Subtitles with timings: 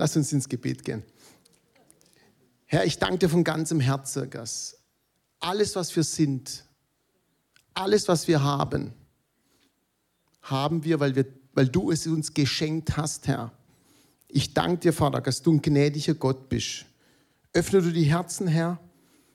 [0.00, 1.02] Lass uns ins Gebet gehen.
[2.64, 4.78] Herr, ich danke dir von ganzem Herzen, dass
[5.40, 6.64] alles, was wir sind,
[7.74, 8.94] alles, was wir haben,
[10.40, 13.52] haben wir, weil, wir, weil du es uns geschenkt hast, Herr.
[14.26, 16.86] Ich danke dir, Vater, dass du ein gnädiger Gott bist.
[17.52, 18.80] Öffne du die Herzen, Herr,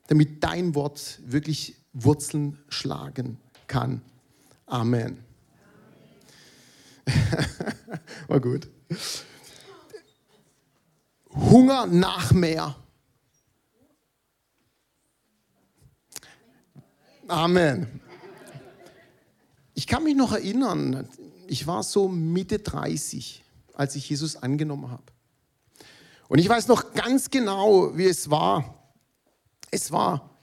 [0.07, 3.38] damit dein Wort wirklich Wurzeln schlagen
[3.68, 4.02] kann.
[4.66, 5.20] Amen.
[8.27, 8.68] War gut.
[11.36, 12.75] Hunger nach mehr.
[17.27, 18.02] Amen.
[19.73, 21.08] Ich kann mich noch erinnern,
[21.48, 25.03] ich war so Mitte 30, als ich Jesus angenommen habe.
[26.27, 28.94] Und ich weiß noch ganz genau, wie es war.
[29.70, 30.38] Es war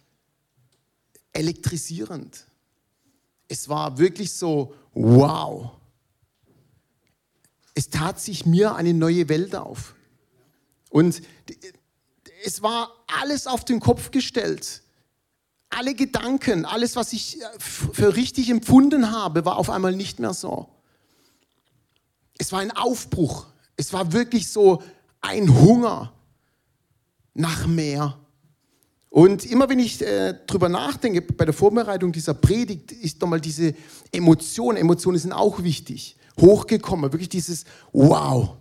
[1.32, 2.46] elektrisierend.
[3.48, 5.70] Es war wirklich so, wow.
[7.74, 9.94] Es tat sich mir eine neue Welt auf.
[10.92, 11.20] Und
[12.44, 14.82] es war alles auf den Kopf gestellt
[15.72, 20.34] alle Gedanken, alles, was ich äh, für richtig empfunden habe, war auf einmal nicht mehr
[20.34, 20.68] so.
[22.38, 23.46] Es war ein Aufbruch.
[23.76, 24.82] Es war wirklich so
[25.20, 26.12] ein Hunger
[27.34, 28.18] nach mehr.
[29.08, 33.74] Und immer wenn ich äh, drüber nachdenke, bei der Vorbereitung dieser Predigt, ist nochmal diese
[34.10, 37.12] Emotion, Emotionen sind auch wichtig, hochgekommen.
[37.12, 38.56] Wirklich dieses Wow,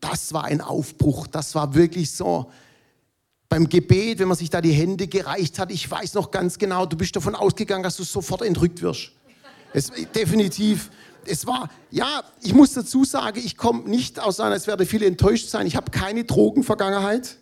[0.00, 2.50] das war ein Aufbruch, das war wirklich so
[3.48, 6.86] beim Gebet, wenn man sich da die Hände gereicht hat, ich weiß noch ganz genau,
[6.86, 9.12] du bist davon ausgegangen, dass du sofort entrückt wirst.
[9.72, 10.90] Es, definitiv.
[11.24, 15.06] Es war, ja, ich muss dazu sagen, ich komme nicht aus einer, es werde viele
[15.06, 17.36] enttäuscht sein, ich habe keine Drogenvergangenheit.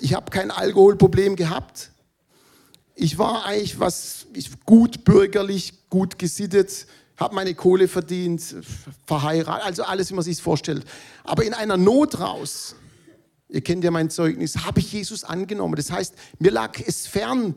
[0.00, 1.90] Ich habe kein Alkoholproblem gehabt.
[2.94, 6.86] Ich war eigentlich was ich, gut bürgerlich, gut gesittet,
[7.20, 8.56] habe meine Kohle verdient,
[9.06, 10.84] verheiratet, also alles, wie man sich vorstellt.
[11.22, 12.74] Aber in einer Not raus,
[13.48, 15.76] ihr kennt ja mein Zeugnis, habe ich Jesus angenommen.
[15.76, 17.54] Das heißt, mir lag es fern,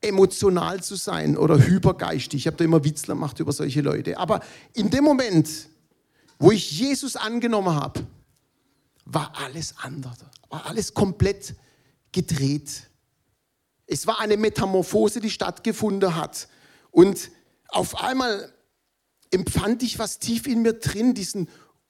[0.00, 2.40] emotional zu sein oder hypergeistig.
[2.40, 4.18] Ich habe da immer Witzler gemacht über solche Leute.
[4.18, 4.40] Aber
[4.72, 5.48] in dem Moment,
[6.38, 8.06] wo ich Jesus angenommen habe,
[9.04, 10.16] war alles anders,
[10.48, 11.54] war alles komplett
[12.12, 12.88] gedreht.
[13.86, 16.48] Es war eine Metamorphose, die stattgefunden hat.
[16.90, 17.30] Und
[17.68, 18.52] auf einmal
[19.36, 21.48] empfand ich was tief in mir drin, diesen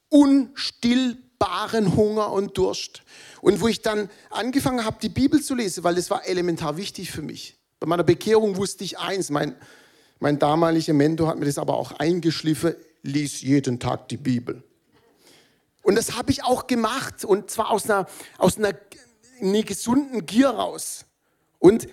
[0.09, 3.03] unstillbaren Hunger und Durst.
[3.41, 7.09] Und wo ich dann angefangen habe, die Bibel zu lesen, weil das war elementar wichtig
[7.09, 7.57] für mich.
[7.79, 9.55] Bei meiner Bekehrung wusste ich eins, mein,
[10.19, 14.61] mein damaliger Mentor hat mir das aber auch eingeschliffen, lies jeden Tag die Bibel.
[15.83, 18.07] Und das habe ich auch gemacht und zwar aus einer,
[18.37, 18.73] aus einer,
[19.41, 21.05] einer gesunden Gier raus.
[21.59, 21.87] Und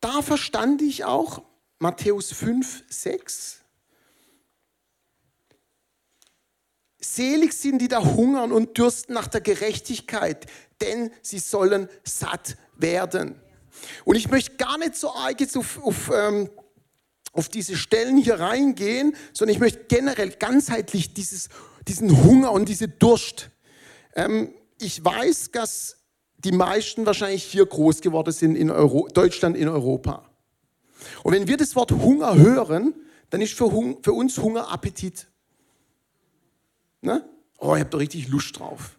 [0.00, 1.42] da verstand ich auch
[1.78, 3.60] Matthäus 5, 6,
[7.00, 10.46] Selig sind die da hungern und dürsten nach der Gerechtigkeit,
[10.80, 13.40] denn sie sollen satt werden.
[14.04, 16.50] Und ich möchte gar nicht so arg jetzt auf, auf, ähm,
[17.32, 21.48] auf diese Stellen hier reingehen, sondern ich möchte generell ganzheitlich dieses,
[21.86, 23.50] diesen Hunger und diese Durst.
[24.16, 25.98] Ähm, ich weiß, dass
[26.38, 30.28] die meisten wahrscheinlich hier groß geworden sind in Euro, Deutschland, in Europa.
[31.22, 32.94] Und wenn wir das Wort Hunger hören,
[33.30, 33.70] dann ist für,
[34.02, 35.27] für uns Hunger Appetit.
[37.00, 37.28] Ne?
[37.58, 38.98] Oh, ich habe da richtig Lust drauf.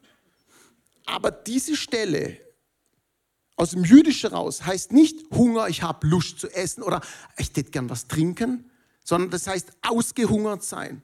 [1.05, 2.39] Aber diese Stelle
[3.55, 7.01] aus dem Jüdischen raus heißt nicht Hunger, ich habe Lust zu essen oder
[7.37, 8.69] ich hätte gern was trinken,
[9.03, 11.01] sondern das heißt ausgehungert sein.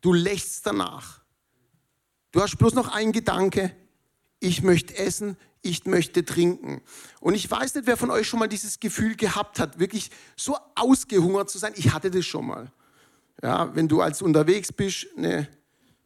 [0.00, 1.22] Du lächst danach.
[2.32, 3.76] Du hast bloß noch einen Gedanke,
[4.40, 6.82] ich möchte essen, ich möchte trinken.
[7.20, 10.56] Und ich weiß nicht, wer von euch schon mal dieses Gefühl gehabt hat, wirklich so
[10.74, 11.74] ausgehungert zu sein.
[11.76, 12.72] Ich hatte das schon mal.
[13.40, 15.48] Ja, wenn du als unterwegs bist, eine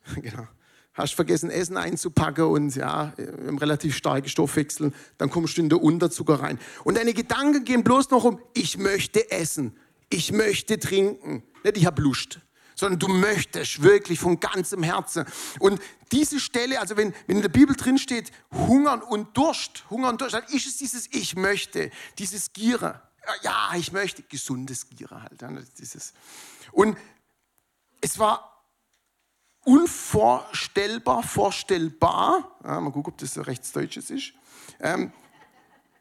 [0.22, 0.47] Genau.
[0.94, 5.78] Hast vergessen, Essen einzupacken und ja, im relativ starken Stoffwechsel, dann kommst du in den
[5.78, 6.59] Unterzucker rein.
[6.84, 9.77] Und deine Gedanken gehen bloß noch um, ich möchte essen,
[10.09, 11.43] ich möchte trinken.
[11.65, 12.41] Nicht, ich habe Lust,
[12.75, 15.27] sondern du möchtest wirklich von ganzem Herzen.
[15.59, 20.09] Und diese Stelle, also wenn, wenn in der Bibel drin steht, Hungern und Durst, Hunger
[20.09, 23.03] und Durst, dann ist es dieses Ich möchte, dieses Giere.
[23.42, 25.45] Ja, ich möchte, gesundes Giere halt.
[25.78, 26.15] Dieses.
[26.72, 26.97] Und
[28.01, 28.56] es war
[29.66, 32.57] unvorstellbar, vorstellbar.
[32.63, 34.33] Ja, mal gucken, ob das so rechtsdeutsches ist.
[34.80, 35.13] Ähm,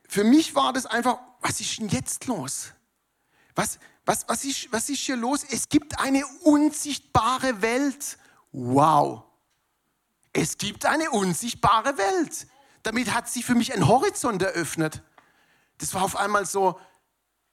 [0.08, 2.74] für mich war das einfach, was ist denn jetzt los?
[3.56, 5.44] Was, was, was, ist, was ist hier los?
[5.44, 8.20] Es gibt eine unsichtbare Welt.
[8.52, 9.24] Wow.
[10.32, 12.48] Es gibt eine unsichtbare Welt.
[12.84, 15.02] Damit hat sich für mich ein Horizont eröffnet.
[15.80, 16.80] Das war auf einmal so,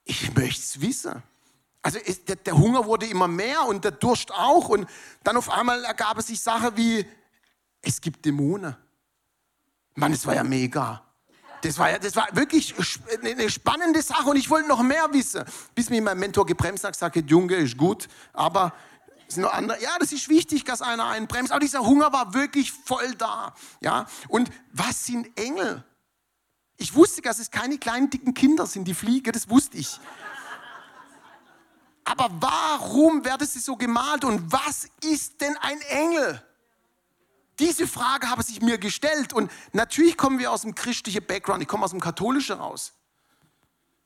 [0.04, 1.22] ich möchte es wissen.
[1.82, 4.68] Also es, der, der, Hunger wurde immer mehr und der Durst auch.
[4.68, 4.88] Und
[5.24, 7.04] dann auf einmal ergab es sich Sachen wie,
[7.82, 8.76] es gibt Dämonen.
[9.96, 11.02] Mann, das war ja mega.
[11.62, 12.74] Das war, ja, das war wirklich
[13.22, 15.44] eine spannende Sache und ich wollte noch mehr wissen.
[15.74, 18.72] Bis mir mein Mentor gebremst hat, gesagt, Junge, ist gut, aber
[19.28, 19.80] es sind noch andere.
[19.80, 21.52] Ja, das ist wichtig, dass einer einen bremst.
[21.52, 23.54] Aber dieser Hunger war wirklich voll da.
[23.80, 25.84] Ja, und was sind Engel?
[26.76, 30.00] Ich wusste, dass es keine kleinen dicken Kinder sind, die fliegen, das wusste ich.
[32.04, 36.42] Aber warum wird es so gemalt und was ist denn ein Engel?
[37.58, 41.68] Diese Frage habe ich mir gestellt und natürlich kommen wir aus dem christlichen Background, ich
[41.68, 42.92] komme aus dem katholischen raus.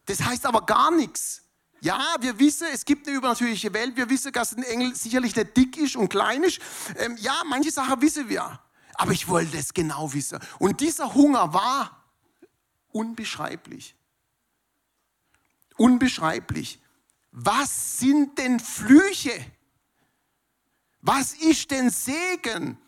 [0.06, 1.42] Das heißt aber gar nichts.
[1.80, 5.56] Ja, wir wissen, es gibt eine übernatürliche Welt, wir wissen, dass ein Engel sicherlich nicht
[5.56, 6.58] dick ist und klein ist.
[6.96, 8.60] Ähm, ja, manche Sachen wissen wir,
[8.94, 10.38] aber ich wollte es genau wissen.
[10.58, 12.04] Und dieser Hunger war
[12.92, 13.94] unbeschreiblich.
[15.76, 16.80] Unbeschreiblich.
[17.38, 19.44] Was sind denn Flüche?
[21.02, 22.78] Was ist denn Segen?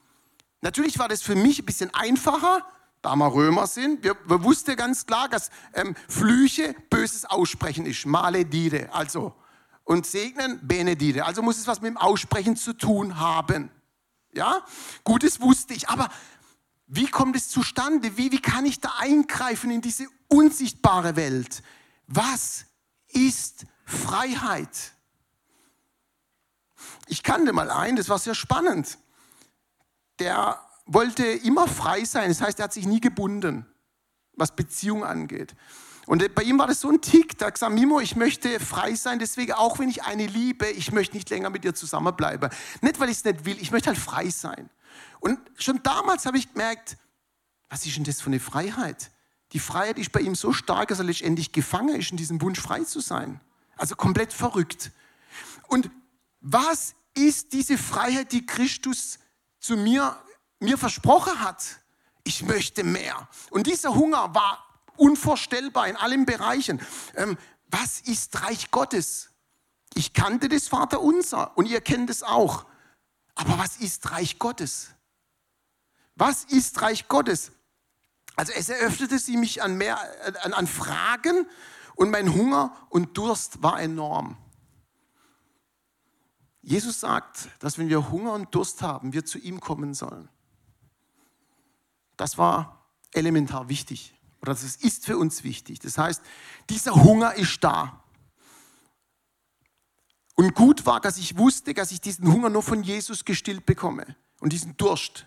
[0.62, 2.66] Natürlich war das für mich ein bisschen einfacher,
[3.02, 4.02] da wir Römer sind.
[4.02, 8.06] Wir, wir wussten ganz klar, dass ähm, Flüche böses Aussprechen ist.
[8.06, 9.34] Maledire, also.
[9.84, 11.26] Und segnen, benedire.
[11.26, 13.70] Also muss es was mit dem Aussprechen zu tun haben.
[14.32, 14.64] Ja?
[15.04, 15.90] Gutes wusste ich.
[15.90, 16.08] Aber
[16.86, 18.16] wie kommt es zustande?
[18.16, 21.62] Wie, wie kann ich da eingreifen in diese unsichtbare Welt?
[22.06, 22.64] Was
[23.08, 24.92] ist Freiheit?
[27.06, 28.98] Ich kannte mal einen, das war sehr spannend
[30.18, 32.28] der wollte immer frei sein.
[32.28, 33.66] Das heißt, er hat sich nie gebunden,
[34.34, 35.54] was Beziehung angeht.
[36.06, 39.18] Und bei ihm war das so ein Tick, da gesagt, Mimo, ich möchte frei sein,
[39.18, 42.48] deswegen auch wenn ich eine liebe, ich möchte nicht länger mit dir zusammenbleiben.
[42.80, 44.70] Nicht, weil ich es nicht will, ich möchte halt frei sein.
[45.20, 46.96] Und schon damals habe ich gemerkt,
[47.68, 49.10] was ist denn das für eine Freiheit?
[49.52, 52.58] Die Freiheit ist bei ihm so stark, dass er letztendlich gefangen ist in diesem Wunsch,
[52.58, 53.40] frei zu sein.
[53.78, 54.90] Also komplett verrückt.
[55.68, 55.90] Und
[56.40, 59.18] was ist diese Freiheit, die Christus
[59.60, 60.16] zu mir,
[60.60, 61.80] mir versprochen hat,
[62.24, 63.28] ich möchte mehr.
[63.50, 64.64] Und dieser Hunger war
[64.96, 66.80] unvorstellbar in allen Bereichen.
[67.14, 67.38] Ähm,
[67.68, 69.30] was ist Reich Gottes?
[69.94, 72.66] Ich kannte das Vaterunser und ihr kennt es auch.
[73.34, 74.90] Aber was ist Reich Gottes?
[76.16, 77.52] Was ist Reich Gottes?
[78.36, 79.98] Also es eröffnete sie mich an, mehr,
[80.44, 81.46] an, an Fragen
[81.98, 84.36] und mein Hunger und Durst war enorm.
[86.62, 90.28] Jesus sagt, dass wenn wir Hunger und Durst haben, wir zu ihm kommen sollen.
[92.16, 95.80] Das war elementar wichtig oder das ist für uns wichtig.
[95.80, 96.22] Das heißt,
[96.70, 98.04] dieser Hunger ist da.
[100.36, 104.14] Und gut war, dass ich wusste, dass ich diesen Hunger nur von Jesus gestillt bekomme
[104.38, 105.26] und diesen Durst.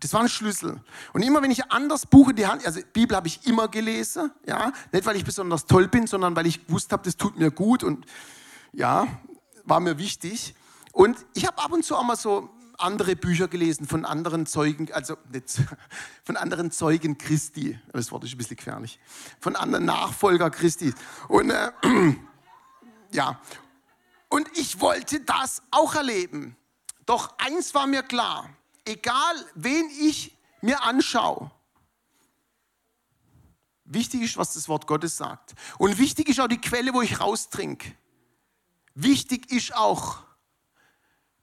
[0.00, 0.80] Das war ein Schlüssel.
[1.12, 3.68] Und immer wenn ich ein anderes Buch in die Hand, also Bibel habe ich immer
[3.68, 7.38] gelesen, ja, nicht weil ich besonders toll bin, sondern weil ich gewusst habe, das tut
[7.38, 8.06] mir gut und
[8.72, 9.06] ja,
[9.64, 10.54] war mir wichtig.
[10.92, 14.92] Und ich habe ab und zu auch mal so andere Bücher gelesen von anderen Zeugen,
[14.92, 15.60] also nicht,
[16.24, 17.78] von anderen Zeugen Christi.
[17.92, 18.98] Das Wort ist ein bisschen gefährlich.
[19.40, 20.94] Von anderen Nachfolger Christi.
[21.28, 21.72] Und äh,
[23.10, 23.40] ja,
[24.28, 26.56] und ich wollte das auch erleben.
[27.06, 28.50] Doch eins war mir klar,
[28.88, 31.50] egal wen ich mir anschaue,
[33.84, 35.54] wichtig ist, was das Wort Gottes sagt.
[35.78, 37.94] Und wichtig ist auch die Quelle, wo ich raustrinke.
[38.94, 40.18] Wichtig ist auch,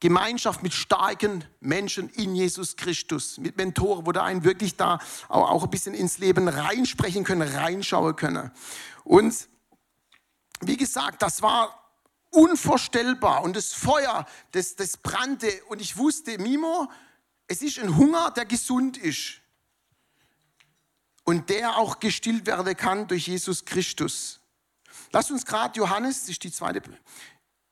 [0.01, 4.99] Gemeinschaft mit starken Menschen in Jesus Christus, mit Mentoren, wo da einen wirklich da
[5.29, 8.51] auch ein bisschen ins Leben reinsprechen können, reinschauen können.
[9.03, 9.47] Und
[10.59, 11.81] wie gesagt, das war
[12.29, 16.89] unvorstellbar und das Feuer, das, das brannte und ich wusste, Mimo,
[17.47, 19.41] es ist ein Hunger, der gesund ist
[21.23, 24.39] und der auch gestillt werden kann durch Jesus Christus.
[25.11, 26.81] Lass uns gerade Johannes, das ist die zweite,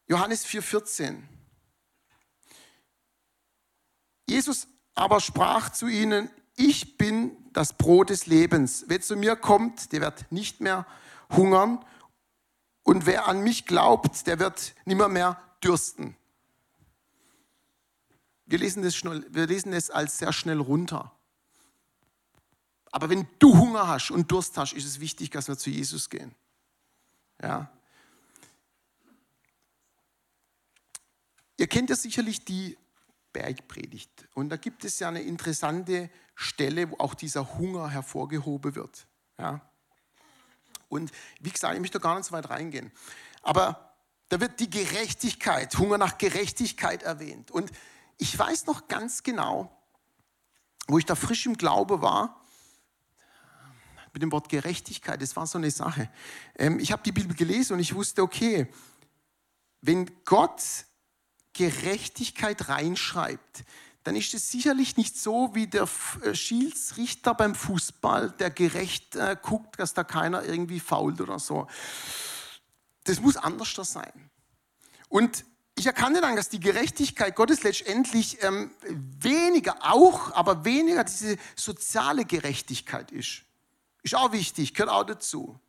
[0.08, 1.22] Johannes 4,14.
[4.28, 8.86] Jesus aber sprach zu ihnen, ich bin das Brot des Lebens.
[8.88, 10.86] Wer zu mir kommt, der wird nicht mehr
[11.30, 11.84] hungern.
[12.84, 16.16] Und wer an mich glaubt, der wird nimmer mehr dürsten.
[18.54, 21.12] Wir lesen, das schnell, wir lesen es als sehr schnell runter.
[22.92, 26.08] Aber wenn du Hunger hast und Durst hast, ist es wichtig, dass wir zu Jesus
[26.08, 26.36] gehen.
[27.42, 27.72] Ja.
[31.58, 32.78] Ihr kennt ja sicherlich die
[33.32, 34.28] Bergpredigt.
[34.36, 39.08] Und da gibt es ja eine interessante Stelle, wo auch dieser Hunger hervorgehoben wird.
[39.40, 39.68] Ja.
[40.90, 42.92] Und wie gesagt, ich möchte gar nicht so weit reingehen.
[43.42, 43.96] Aber
[44.30, 47.50] da wird die Gerechtigkeit, Hunger nach Gerechtigkeit erwähnt.
[47.50, 47.72] Und
[48.18, 49.72] ich weiß noch ganz genau,
[50.88, 52.44] wo ich da frisch im Glaube war,
[54.14, 56.10] mit dem Wort Gerechtigkeit, das war so eine Sache.
[56.56, 58.72] Ähm, ich habe die Bibel gelesen und ich wusste, okay,
[59.82, 60.62] wenn Gott
[61.54, 63.64] Gerechtigkeit reinschreibt,
[64.04, 65.88] dann ist es sicherlich nicht so wie der
[66.22, 71.68] äh, Schiedsrichter beim Fußball, der gerecht äh, guckt, dass da keiner irgendwie fault oder so.
[73.06, 74.30] Das muss anders sein.
[75.10, 75.46] Und
[75.84, 82.24] ich erkannte dann, dass die Gerechtigkeit Gottes letztendlich ähm, weniger auch, aber weniger diese soziale
[82.24, 83.42] Gerechtigkeit ist.
[84.02, 85.60] Ist auch wichtig, gehört auch dazu.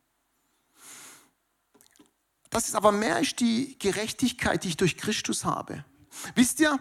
[2.49, 5.83] Das ist aber mehr ist die Gerechtigkeit, die ich durch Christus habe.
[6.33, 6.79] Wisst ihr,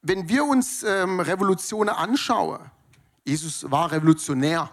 [0.00, 2.70] wenn wir uns ähm, Revolutionen anschauen,
[3.26, 4.70] Jesus war revolutionär,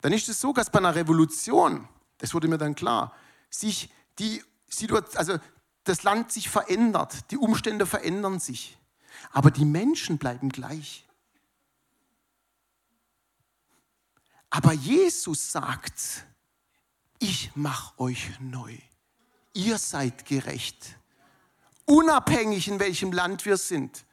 [0.00, 1.86] dann ist es so, dass bei einer Revolution,
[2.18, 3.14] das wurde mir dann klar,
[3.50, 4.42] sich die
[5.14, 5.38] also
[5.84, 8.78] das Land sich verändert, die Umstände verändern sich,
[9.32, 11.06] aber die Menschen bleiben gleich.
[14.50, 16.24] Aber Jesus sagt,
[17.18, 18.76] ich mache euch neu.
[19.52, 20.96] Ihr seid gerecht.
[21.84, 24.04] Unabhängig in welchem Land wir sind.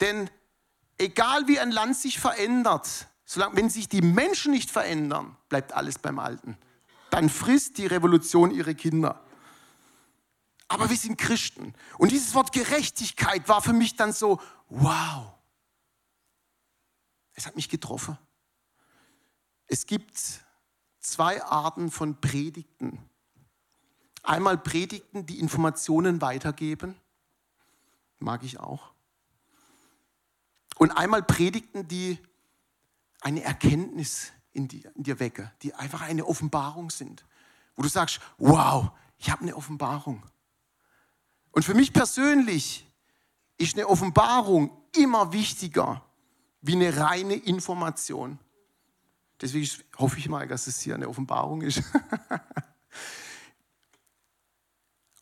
[0.00, 0.30] Denn
[0.98, 5.98] egal wie ein Land sich verändert, solange, wenn sich die Menschen nicht verändern, bleibt alles
[5.98, 6.56] beim Alten.
[7.10, 9.21] Dann frisst die Revolution ihre Kinder.
[10.72, 11.74] Aber wir sind Christen.
[11.98, 15.34] Und dieses Wort Gerechtigkeit war für mich dann so, wow.
[17.34, 18.16] Es hat mich getroffen.
[19.66, 20.18] Es gibt
[20.98, 23.06] zwei Arten von Predigten.
[24.22, 26.98] Einmal Predigten, die Informationen weitergeben,
[28.18, 28.94] mag ich auch.
[30.76, 32.18] Und einmal Predigten, die
[33.20, 37.26] eine Erkenntnis in dir, in dir wecke, die einfach eine Offenbarung sind,
[37.74, 40.22] wo du sagst, wow, ich habe eine Offenbarung.
[41.52, 42.86] Und für mich persönlich
[43.58, 46.04] ist eine Offenbarung immer wichtiger
[46.62, 48.38] wie eine reine Information.
[49.40, 49.68] Deswegen
[49.98, 51.82] hoffe ich mal, dass es hier eine Offenbarung ist.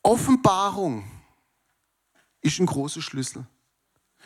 [0.03, 1.03] Offenbarung
[2.41, 3.45] ist ein großer Schlüssel.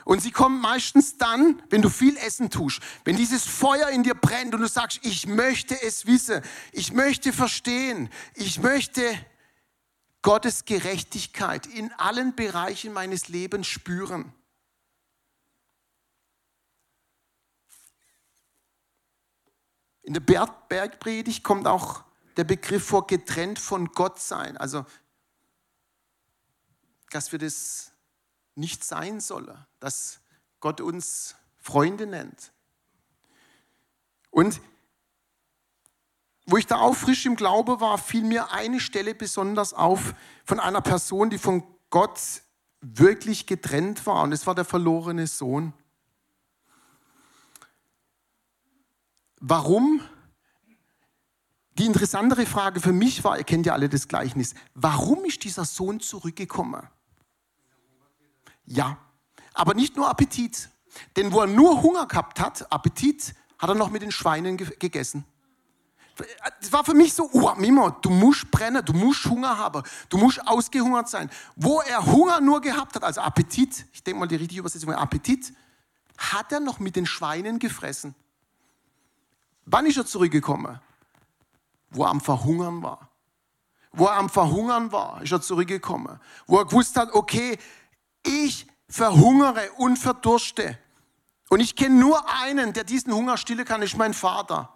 [0.03, 4.13] Und sie kommt meistens dann, wenn du viel Essen tust, wenn dieses Feuer in dir
[4.13, 9.01] brennt und du sagst, ich möchte es wissen, ich möchte verstehen, ich möchte
[10.25, 14.33] Gottes Gerechtigkeit in allen Bereichen meines Lebens spüren.
[20.01, 22.03] In der Bergpredigt kommt auch
[22.37, 24.57] der Begriff vor getrennt von Gott sein.
[24.57, 24.87] Also,
[27.11, 27.91] dass wir das
[28.55, 30.21] nicht sein sollen, dass
[30.59, 32.51] Gott uns Freunde nennt.
[34.31, 34.59] Und
[36.45, 40.13] wo ich da auch frisch im Glaube war, fiel mir eine Stelle besonders auf
[40.45, 42.19] von einer Person, die von Gott
[42.81, 44.21] wirklich getrennt war.
[44.23, 45.73] Und es war der verlorene Sohn.
[49.39, 50.01] Warum?
[51.77, 55.65] Die interessantere Frage für mich war, ihr kennt ja alle das Gleichnis, warum ist dieser
[55.65, 56.87] Sohn zurückgekommen?
[58.65, 58.97] Ja,
[59.53, 60.69] aber nicht nur Appetit.
[61.17, 65.25] Denn wo er nur Hunger gehabt hat, Appetit, hat er noch mit den Schweinen gegessen.
[66.61, 70.17] Das war für mich so, oh, Mimo, du musst brennen, du musst Hunger haben, du
[70.17, 71.29] musst ausgehungert sein.
[71.55, 75.53] Wo er Hunger nur gehabt hat, also Appetit, ich denke mal die richtige Übersetzung, Appetit,
[76.17, 78.15] hat er noch mit den Schweinen gefressen.
[79.65, 80.79] Wann ist er zurückgekommen?
[81.89, 83.09] Wo er am Verhungern war.
[83.91, 86.19] Wo er am Verhungern war, ist er zurückgekommen.
[86.47, 87.57] Wo er gewusst hat, okay,
[88.23, 90.77] ich verhungere und verdurste.
[91.49, 94.74] Und ich kenne nur einen, der diesen Hunger stillen kann, ist mein Vater.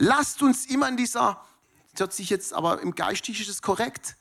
[0.00, 1.44] Lasst uns immer in dieser,
[1.90, 4.14] das hört sich jetzt aber im Geistlichen ist es korrekt,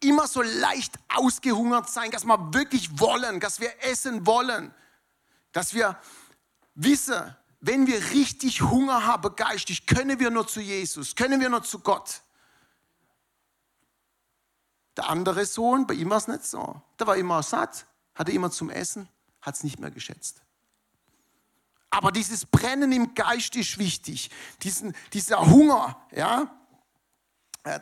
[0.00, 4.72] immer so leicht ausgehungert sein, dass wir wirklich wollen, dass wir essen wollen,
[5.50, 5.98] dass wir
[6.76, 11.64] wissen, wenn wir richtig Hunger haben geistig, können wir nur zu Jesus, können wir nur
[11.64, 12.22] zu Gott.
[14.96, 16.80] Der andere Sohn, bei ihm war es nicht so.
[17.00, 19.08] Der war immer satt, hatte immer zum Essen,
[19.40, 20.40] hat es nicht mehr geschätzt.
[21.90, 24.30] Aber dieses Brennen im Geist ist wichtig,
[24.62, 26.56] Diesen, dieser Hunger, ja.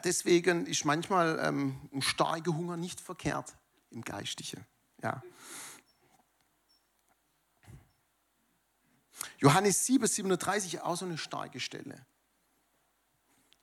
[0.02, 3.56] Deswegen ist manchmal ähm, ein starker Hunger nicht verkehrt
[3.90, 4.64] im Geistlichen,
[5.02, 5.22] ja.
[9.38, 12.04] Johannes 7, 37, auch so eine starke Stelle.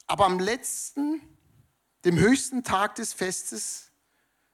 [0.08, 1.22] Aber am letzten,
[2.06, 3.92] dem höchsten Tag des Festes,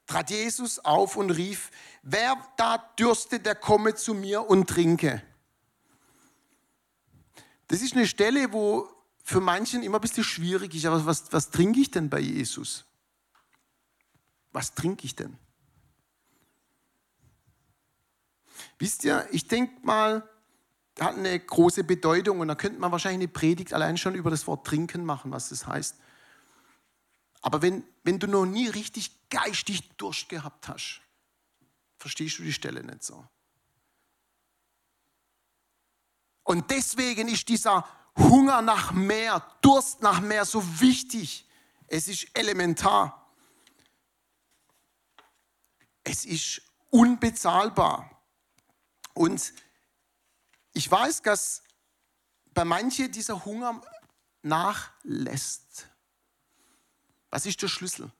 [0.07, 1.69] trat Jesus auf und rief,
[2.01, 5.21] wer da dürstet, der komme zu mir und trinke.
[7.71, 8.89] Das ist eine Stelle, wo
[9.23, 12.83] für manchen immer ein bisschen schwierig ist, aber was, was trinke ich denn bei Jesus?
[14.51, 15.37] Was trinke ich denn?
[18.77, 20.29] Wisst ihr, ich denke mal,
[20.99, 24.47] hat eine große Bedeutung und da könnte man wahrscheinlich eine Predigt allein schon über das
[24.47, 25.95] Wort trinken machen, was das heißt.
[27.41, 30.99] Aber wenn wenn du noch nie richtig geistig Durst gehabt hast.
[31.97, 33.25] Verstehst du die Stelle nicht so?
[36.43, 37.85] Und deswegen ist dieser
[38.17, 41.47] Hunger nach mehr, Durst nach mehr so wichtig.
[41.87, 43.31] Es ist elementar.
[46.03, 48.21] Es ist unbezahlbar.
[49.13, 49.53] Und
[50.73, 51.63] ich weiß, dass
[52.53, 53.81] bei manchen dieser Hunger
[54.41, 55.87] nachlässt.
[57.29, 58.11] Was ist der Schlüssel?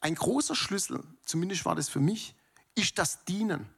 [0.00, 2.34] Ein großer Schlüssel, zumindest war das für mich,
[2.74, 3.68] ist das Dienen.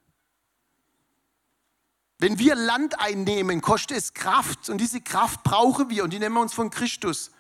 [2.21, 6.35] Wenn wir Land einnehmen, kostet es Kraft und diese Kraft brauchen wir und die nehmen
[6.35, 7.31] wir uns von Christus.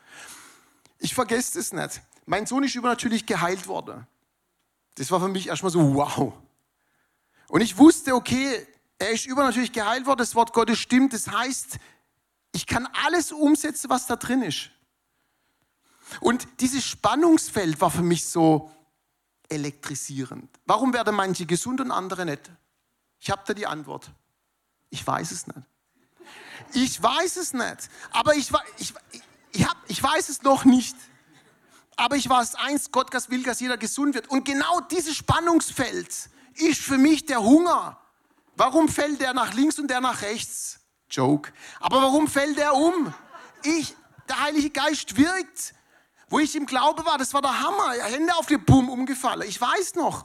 [0.98, 2.00] Ich vergesse es nicht.
[2.24, 4.06] Mein Sohn ist übernatürlich geheilt worden.
[4.94, 6.32] Das war für mich erstmal so, wow.
[7.48, 8.66] Und ich wusste, okay,
[8.98, 11.12] er ist übernatürlich geheilt worden, das Wort Gottes stimmt.
[11.12, 11.78] Das heißt,
[12.52, 14.70] ich kann alles umsetzen, was da drin ist.
[16.20, 18.70] Und dieses Spannungsfeld war für mich so
[19.50, 20.48] elektrisierend.
[20.64, 22.50] Warum werden manche gesund und andere nicht?
[23.18, 24.10] Ich habe da die Antwort.
[24.90, 25.58] Ich weiß es nicht.
[26.72, 27.88] Ich weiß es nicht.
[28.12, 28.94] Aber ich, ich,
[29.52, 30.96] ich, hab, ich weiß es noch nicht.
[31.96, 34.28] Aber ich weiß eins, Gott will, dass jeder gesund wird.
[34.28, 37.98] Und genau dieses Spannungsfeld ist für mich der Hunger.
[38.56, 40.80] Warum fällt der nach links und der nach rechts?
[41.10, 41.52] Joke.
[41.80, 43.12] Aber warum fällt der um?
[43.62, 43.94] Ich,
[44.28, 45.74] der Heilige Geist wirkt.
[46.28, 47.92] Wo ich im Glaube war, das war der Hammer.
[48.04, 49.48] Hände auf die Boom umgefallen.
[49.48, 50.24] Ich weiß noch,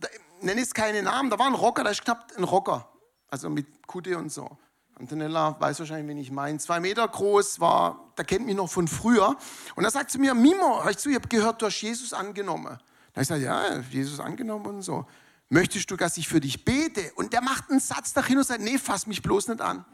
[0.00, 0.08] da,
[0.40, 2.88] nenne jetzt keine Namen, da war ein Rocker, da ist knapp ein Rocker.
[3.28, 4.56] Also mit Kutte und so.
[4.98, 6.58] Antonella weiß wahrscheinlich, wen ich meine.
[6.58, 9.36] Zwei Meter groß, war, der kennt mich noch von früher.
[9.74, 12.12] Und er sagt zu mir, Mimo, hör ich zu, ich habe gehört, du hast Jesus
[12.12, 12.78] angenommen.
[13.12, 15.06] Da ich gesagt, ja, Jesus angenommen und so.
[15.48, 17.12] Möchtest du, dass ich für dich bete?
[17.14, 19.84] Und der macht einen Satz dahin und sagt, nee, fass mich bloß nicht an.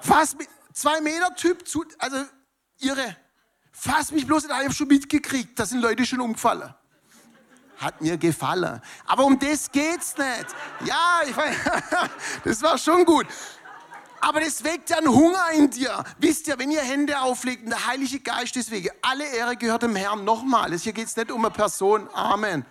[0.00, 1.64] Fass mich, zwei Meter Typ,
[1.98, 2.16] also
[2.80, 3.16] irre.
[3.72, 6.74] Fass mich bloß nicht an, ich habe schon mitgekriegt, da sind Leute schon umgefallen.
[7.78, 8.80] Hat mir gefallen.
[9.06, 10.46] Aber um das geht's nicht.
[10.84, 11.56] Ja, ich weiß,
[12.44, 13.26] das war schon gut.
[14.20, 16.02] Aber das weckt ja einen Hunger in dir.
[16.18, 19.94] Wisst ihr, wenn ihr Hände auflegt und der Heilige Geist deswegen, alle Ehre gehört dem
[19.94, 20.76] Herrn nochmal.
[20.78, 22.08] Hier geht es nicht um eine Person.
[22.12, 22.64] Amen.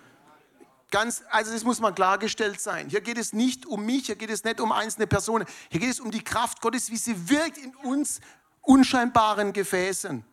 [0.91, 2.89] Ganz, also das muss mal klargestellt sein.
[2.89, 5.45] Hier geht es nicht um mich, hier geht es nicht um einzelne Personen.
[5.69, 8.21] Hier geht es um die Kraft Gottes, wie sie wirkt in uns
[8.61, 10.25] unscheinbaren Gefäßen.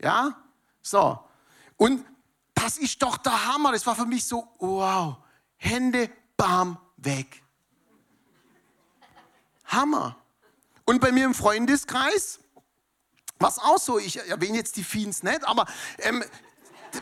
[0.00, 0.36] Ja?
[0.82, 1.18] So.
[1.76, 2.04] Und
[2.64, 3.72] das ist doch der Hammer.
[3.72, 5.16] Das war für mich so, wow.
[5.56, 7.42] Hände, bam, weg.
[9.66, 10.16] Hammer.
[10.86, 12.40] Und bei mir im Freundeskreis
[13.38, 13.98] war es auch so.
[13.98, 15.66] Ich erwähne jetzt die Fiends nicht, aber
[15.98, 16.24] ähm,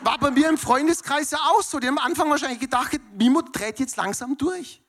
[0.03, 1.79] war bei mir im Freundeskreis ja auch so.
[1.79, 4.81] Die haben am Anfang wahrscheinlich gedacht, Mimo dreht jetzt langsam durch.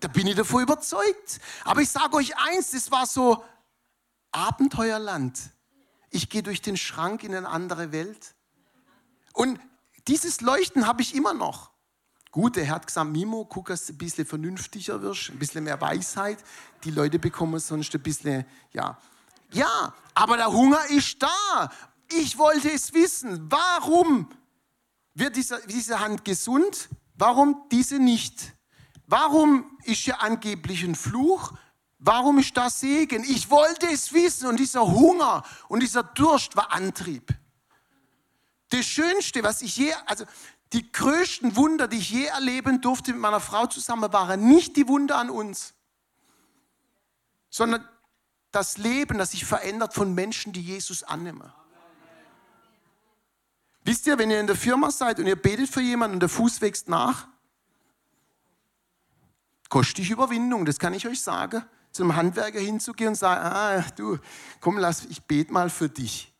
[0.00, 1.40] Da bin ich davor überzeugt.
[1.62, 3.44] Aber ich sage euch eins, das war so
[4.32, 5.38] Abenteuerland.
[6.08, 8.34] Ich gehe durch den Schrank in eine andere Welt.
[9.34, 9.60] Und
[10.08, 11.70] dieses Leuchten habe ich immer noch.
[12.30, 15.64] Gut, der Herr hat gesagt, Mimo, guck, dass du ein bisschen vernünftiger wirst, ein bisschen
[15.64, 16.42] mehr Weisheit.
[16.82, 18.98] Die Leute bekommen sonst ein bisschen, ja.
[19.52, 21.70] Ja, aber der Hunger ist da.
[22.10, 23.48] Ich wollte es wissen.
[23.50, 24.28] Warum
[25.14, 26.88] wird diese, diese Hand gesund?
[27.14, 28.52] Warum diese nicht?
[29.06, 31.52] Warum ist hier angeblich ein Fluch?
[31.98, 33.22] Warum ist das Segen?
[33.22, 37.32] Ich wollte es wissen und dieser Hunger und dieser Durst war Antrieb.
[38.74, 40.24] Das Schönste, was ich je, also
[40.72, 44.88] die größten Wunder, die ich je erleben durfte mit meiner Frau zusammen, waren nicht die
[44.88, 45.74] Wunder an uns,
[47.50, 47.88] sondern
[48.50, 51.52] das Leben, das sich verändert von Menschen, die Jesus annehmen.
[53.84, 56.28] Wisst ihr, wenn ihr in der Firma seid und ihr betet für jemanden und der
[56.28, 57.28] Fuß wächst nach,
[59.68, 64.18] kostet dich Überwindung, das kann ich euch sagen, zum Handwerker hinzugehen und sagen, ah, du,
[64.58, 66.33] komm, lass, ich bete mal für dich.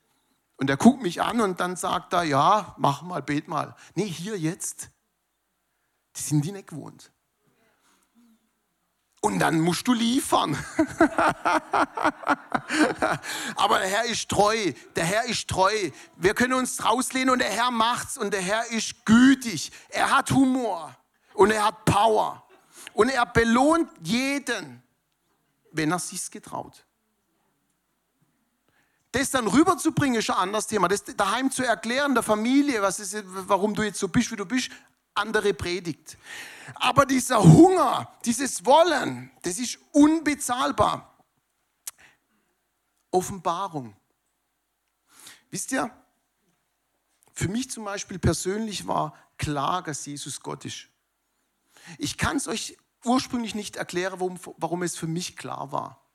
[0.57, 3.75] Und er guckt mich an und dann sagt er, ja, mach mal, bet mal.
[3.93, 4.89] Nee, hier jetzt.
[6.15, 7.11] Die sind die nicht gewohnt.
[9.25, 10.55] Und dann musst du liefern.
[13.55, 14.71] Aber der Herr ist treu.
[14.95, 15.73] Der Herr ist treu.
[16.15, 19.71] Wir können uns rauslehnen und der Herr macht's und der Herr ist gütig.
[19.89, 20.95] Er hat Humor
[21.33, 22.47] und er hat Power.
[22.93, 24.83] Und er belohnt jeden,
[25.71, 26.84] wenn er sich's getraut.
[29.15, 30.89] Das dann rüberzubringen, ist ein anderes Thema.
[30.89, 33.15] Das daheim zu erklären, der Familie, was ist,
[33.47, 34.69] warum du jetzt so bist, wie du bist,
[35.13, 36.17] andere Predigt.
[36.73, 41.17] Aber dieser Hunger, dieses Wollen, das ist unbezahlbar.
[43.09, 43.95] Offenbarung.
[45.49, 45.89] Wisst ihr,
[47.31, 50.89] für mich zum Beispiel persönlich war klar, dass Jesus Gott ist.
[51.99, 56.05] Ich kann es euch ursprünglich nicht erklären, warum, warum es für mich klar war.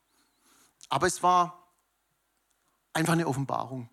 [0.90, 1.60] Aber es war
[2.92, 3.88] einfach eine Offenbarung.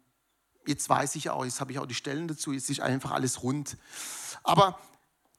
[0.65, 3.43] Jetzt weiß ich auch, jetzt habe ich auch die Stellen dazu, jetzt ist einfach alles
[3.43, 3.77] rund.
[4.43, 4.79] Aber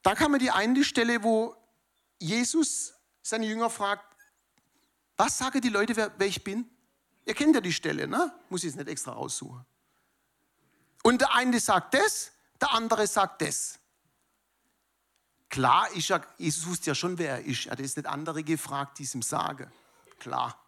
[0.03, 1.55] da kam mir die eine Stelle, wo
[2.19, 4.05] Jesus seine Jünger fragt,
[5.17, 6.69] was sagen die Leute, wer, wer ich bin?
[7.27, 8.33] Ihr kennt ja die Stelle, ne?
[8.49, 9.67] Muss ich es nicht extra raussuchen.
[11.03, 13.79] Und der eine sagt das, der andere sagt das.
[15.49, 17.67] Klar, ist ja, Jesus wusste ja schon, wer er ist.
[17.67, 19.71] Er hat jetzt nicht andere gefragt, die es ihm sagen.
[20.19, 20.59] Klar.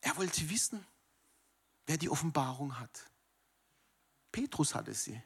[0.00, 0.84] Er wollte wissen,
[1.88, 3.10] wer die Offenbarung hat.
[4.30, 5.20] Petrus hatte sie.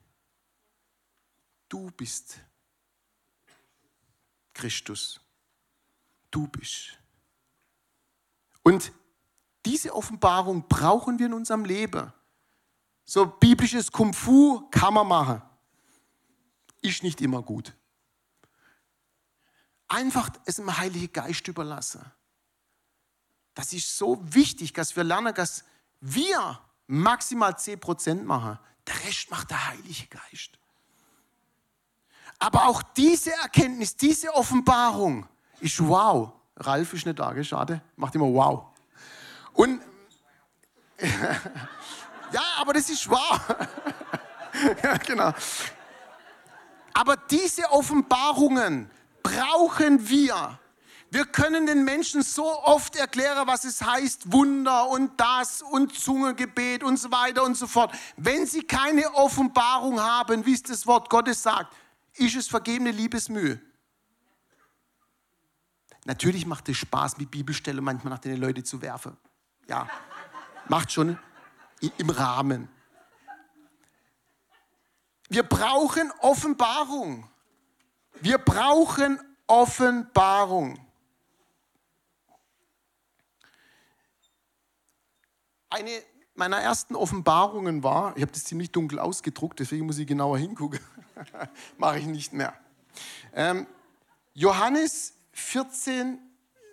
[1.69, 2.39] Du bist
[4.55, 5.21] Christus.
[6.31, 6.97] Du bist.
[8.63, 8.93] Und
[9.67, 12.13] diese Offenbarung brauchen wir in unserem Leben.
[13.05, 15.43] So biblisches Kung Fu kann man machen.
[16.81, 17.75] Ist nicht immer gut.
[19.89, 22.05] Einfach es dem Heiligen Geist überlassen.
[23.55, 25.65] Das ist so wichtig, dass wir lernen, dass
[26.03, 28.59] wir maximal 10% machen.
[28.87, 30.59] Der Rest macht der Heilige Geist.
[32.39, 35.27] Aber auch diese Erkenntnis, diese Offenbarung
[35.61, 36.33] ist wow.
[36.57, 37.81] Ralf ist nicht da, schade.
[37.97, 38.67] Macht immer wow.
[39.53, 39.81] Und
[42.33, 43.41] ja, aber das ist wahr.
[44.83, 45.33] ja, genau.
[46.95, 48.91] Aber diese Offenbarungen
[49.23, 50.59] brauchen wir.
[51.13, 56.83] Wir können den Menschen so oft erklären, was es heißt, Wunder und das und Zungengebet
[56.83, 57.95] und so weiter und so fort.
[58.17, 61.77] Wenn sie keine Offenbarung haben, wie es das Wort Gottes sagt,
[62.15, 63.61] ist es vergebene Liebesmühe.
[66.07, 69.15] Natürlich macht es Spaß, mit Bibelstellen manchmal nach den Leuten zu werfen.
[69.69, 69.87] Ja,
[70.67, 71.19] macht schon
[71.99, 72.71] im Rahmen.
[75.29, 77.29] Wir brauchen Offenbarung.
[78.23, 80.79] Wir brauchen Offenbarung.
[85.73, 86.03] Eine
[86.35, 90.81] meiner ersten Offenbarungen war, ich habe das ziemlich dunkel ausgedruckt, deswegen muss ich genauer hingucken.
[91.79, 92.55] Mache ich nicht mehr.
[93.35, 93.67] Ähm,
[94.35, 96.19] Johannes 14,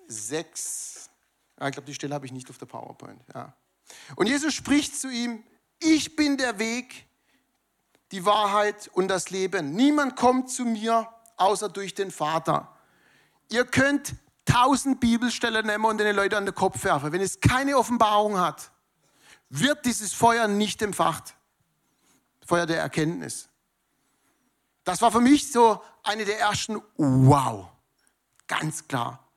[0.08, 1.10] 6.
[1.60, 3.22] Ja, ich glaube, die Stelle habe ich nicht auf der PowerPoint.
[3.34, 3.54] Ja.
[4.16, 5.44] Und Jesus spricht zu ihm,
[5.80, 7.06] ich bin der Weg,
[8.12, 9.72] die Wahrheit und das Leben.
[9.72, 11.08] Niemand kommt zu mir,
[11.38, 12.76] außer durch den Vater.
[13.50, 17.12] Ihr könnt tausend Bibelstellen nehmen und den Leuten an den Kopf werfen.
[17.12, 18.72] Wenn es keine Offenbarung hat,
[19.50, 21.36] wird dieses Feuer nicht entfacht.
[22.46, 23.50] Feuer der Erkenntnis.
[24.84, 27.68] Das war für mich so eine der ersten Wow.
[28.48, 29.28] Ganz klar.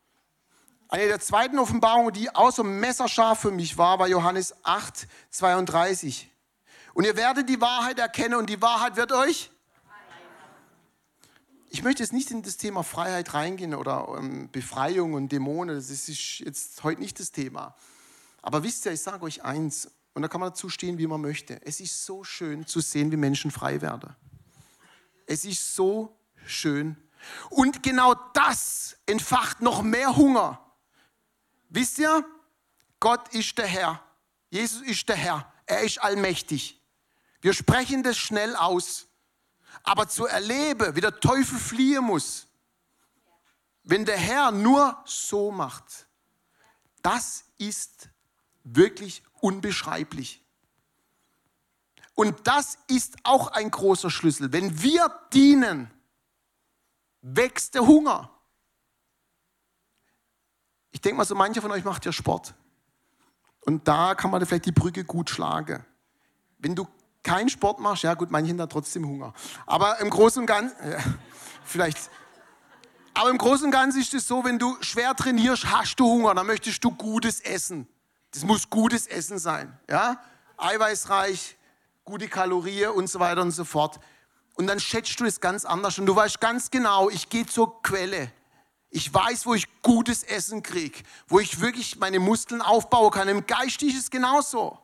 [0.89, 6.31] Eine der zweiten Offenbarungen, die so messerscharf für mich war, war Johannes 8, 32.
[6.95, 9.51] Und ihr werdet die Wahrheit erkennen und die Wahrheit wird euch.
[11.71, 15.89] Ich möchte jetzt nicht in das Thema Freiheit reingehen oder ähm, Befreiung und Dämonen, das
[15.89, 17.75] ist jetzt heute nicht das Thema.
[18.43, 21.21] Aber wisst ihr, ich sage euch eins, und da kann man dazu stehen, wie man
[21.21, 21.65] möchte.
[21.65, 24.15] Es ist so schön zu sehen, wie Menschen frei werden.
[25.27, 26.97] Es ist so schön.
[27.51, 30.61] Und genau das entfacht noch mehr Hunger.
[31.69, 32.25] Wisst ihr,
[33.01, 34.03] Gott ist der Herr.
[34.51, 35.53] Jesus ist der Herr.
[35.65, 36.81] Er ist allmächtig.
[37.41, 39.07] Wir sprechen das schnell aus.
[39.83, 42.47] Aber zu erleben, wie der Teufel fliehen muss,
[43.85, 46.07] wenn der Herr nur so macht,
[47.01, 48.11] das ist
[48.63, 50.43] wirklich unbeschreiblich.
[52.15, 54.53] Und das ist auch ein großer Schlüssel.
[54.53, 55.91] Wenn wir dienen,
[57.21, 58.31] wächst der Hunger.
[60.91, 62.55] Ich denke mal, so mancher von euch macht ja Sport.
[63.61, 65.85] Und da kann man vielleicht die Brücke gut schlagen.
[66.59, 66.87] Wenn du
[67.23, 69.33] keinen Sport machst, ja gut, manche haben da trotzdem Hunger.
[69.67, 70.77] Aber im Großen und Ganzen,
[71.65, 72.11] vielleicht,
[73.15, 76.35] aber im Großen und Ganzen ist es so, wenn du schwer trainierst, hast du Hunger,
[76.35, 77.89] dann möchtest du gutes Essen.
[78.33, 80.23] Das muss gutes Essen sein, ja?
[80.57, 81.57] Eiweißreich,
[82.05, 84.01] gute Kalorien und so weiter und so fort.
[84.55, 87.83] Und dann schätzt du es ganz anders und du weißt ganz genau, ich gehe zur
[87.83, 88.33] Quelle.
[88.91, 93.29] Ich weiß, wo ich gutes Essen kriege, wo ich wirklich meine Muskeln aufbauen kann.
[93.29, 94.79] Im Geist ist es genauso.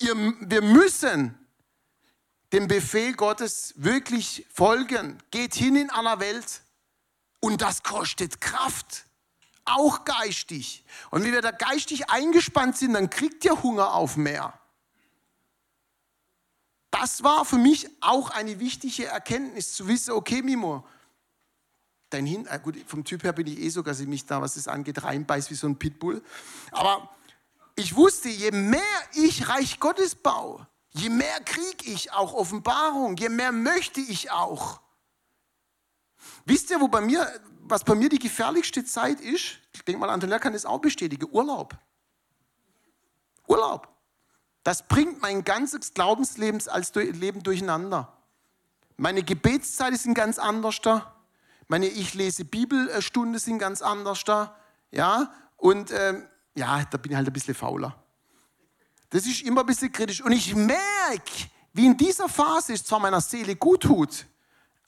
[0.00, 1.36] Ihr, wir müssen
[2.52, 5.18] dem Befehl Gottes wirklich folgen.
[5.32, 6.62] Geht hin in aller Welt
[7.40, 9.06] und das kostet Kraft,
[9.68, 10.84] auch geistig.
[11.10, 14.58] Und wenn wir da geistig eingespannt sind, dann kriegt ihr Hunger auf mehr.
[16.90, 20.86] Das war für mich auch eine wichtige Erkenntnis, zu wissen, okay, Mimo,
[22.10, 24.40] dein Hin äh gut, vom Typ her bin ich eh so, dass ich mich da,
[24.40, 26.22] was das angeht, reinbeiß wie so ein Pitbull.
[26.72, 27.10] Aber
[27.76, 28.80] ich wusste, je mehr
[29.12, 34.80] ich Reich Gottes baue, je mehr kriege ich auch Offenbarung, je mehr möchte ich auch.
[36.44, 37.26] Wisst ihr, wo bei mir,
[37.62, 39.58] was bei mir die gefährlichste Zeit ist?
[39.72, 41.26] Ich denke mal, Antonia kann das auch bestätigen.
[41.30, 41.76] Urlaub.
[43.46, 43.88] Urlaub.
[44.64, 48.12] Das bringt mein ganzes Glaubensleben als Leben durcheinander.
[48.96, 51.14] Meine Gebetszeiten sind ganz anders da.
[51.68, 54.56] Meine Ich lese Bibelstunde sind ganz anders da.
[54.90, 57.94] Ja, und ähm, ja, da bin ich halt ein bisschen fauler.
[59.10, 60.22] Das ist immer ein bisschen kritisch.
[60.22, 64.26] Und ich merke, wie in dieser Phase es zwar meiner Seele gut tut,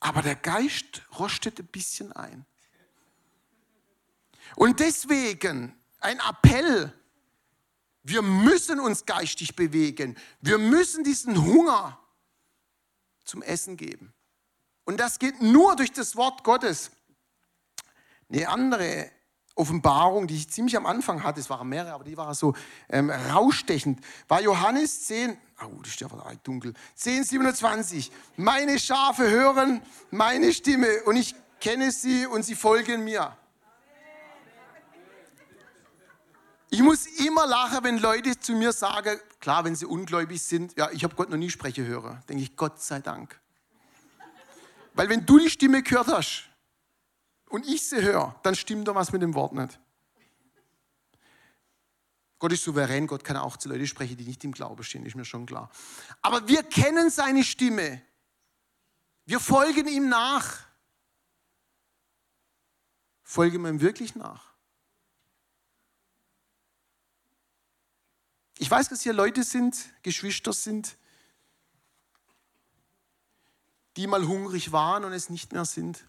[0.01, 2.45] aber der Geist rostet ein bisschen ein.
[4.55, 6.91] Und deswegen ein Appell,
[8.03, 10.17] wir müssen uns geistig bewegen.
[10.41, 11.99] Wir müssen diesen Hunger
[13.23, 14.11] zum Essen geben.
[14.83, 16.91] Und das geht nur durch das Wort Gottes.
[18.27, 19.11] Eine andere
[19.55, 22.53] Offenbarung, die ich ziemlich am Anfang hatte, es waren mehrere, aber die war so
[22.89, 26.07] ähm, rausstechend, war Johannes 10, oh, das ist ja
[26.43, 28.11] dunkel, 10, 27.
[28.37, 33.35] Meine Schafe hören meine Stimme und ich kenne sie und sie folgen mir.
[36.69, 40.89] Ich muss immer lachen, wenn Leute zu mir sagen, klar, wenn sie ungläubig sind, ja,
[40.91, 42.23] ich habe Gott noch nie sprechen hören.
[42.29, 43.37] Denke ich, Gott sei Dank.
[44.93, 46.50] Weil wenn du die Stimme gehört hast
[47.51, 49.79] und ich sie höre, dann stimmt doch was mit dem Wort nicht.
[52.39, 55.15] Gott ist souverän, Gott kann auch zu Leuten sprechen, die nicht im Glauben stehen, ist
[55.15, 55.69] mir schon klar.
[56.23, 58.01] Aber wir kennen seine Stimme.
[59.25, 60.59] Wir folgen ihm nach.
[63.21, 64.51] Folgen wir ihm wirklich nach?
[68.57, 70.97] Ich weiß, dass hier Leute sind, Geschwister sind,
[73.97, 76.07] die mal hungrig waren und es nicht mehr sind.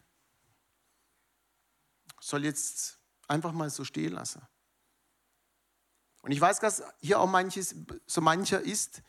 [2.23, 4.41] Soll jetzt einfach mal so stehen lassen.
[6.21, 7.75] Und ich weiß, dass hier auch manches,
[8.07, 9.03] so mancher ist,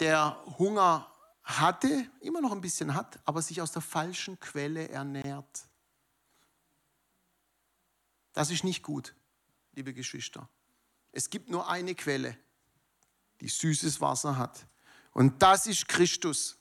[0.00, 1.08] der Hunger
[1.44, 5.68] hatte, immer noch ein bisschen hat, aber sich aus der falschen Quelle ernährt.
[8.32, 9.14] Das ist nicht gut,
[9.74, 10.48] liebe Geschwister.
[11.12, 12.36] Es gibt nur eine Quelle
[13.40, 14.66] die süßes Wasser hat.
[15.12, 16.58] Und das ist Christus.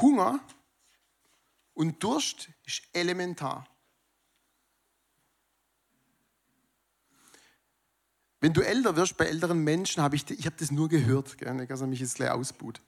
[0.00, 0.40] Hunger
[1.74, 3.66] und Durst ist elementar.
[8.40, 11.66] Wenn du älter wirst, bei älteren Menschen, habe ich, ich habe das nur gehört, gerne,
[11.66, 12.80] dass er mich jetzt gleich ausbuht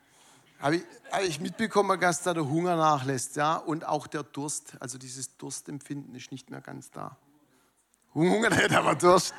[0.59, 4.75] habe ich, hab ich mitbekommen, dass da der Hunger nachlässt, ja, und auch der Durst,
[4.81, 7.17] also dieses Durstempfinden ist nicht mehr ganz da.
[8.15, 9.35] Hunger nicht, aber Durst.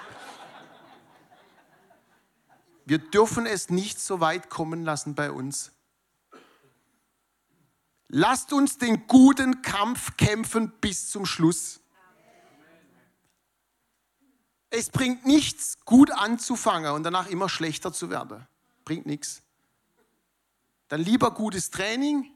[2.86, 5.72] Wir dürfen es nicht so weit kommen lassen bei uns.
[8.10, 11.82] Lasst uns den guten Kampf kämpfen bis zum Schluss.
[14.70, 18.48] Es bringt nichts, gut anzufangen und danach immer schlechter zu werden.
[18.86, 19.42] Bringt nichts
[20.88, 22.32] dann lieber gutes Training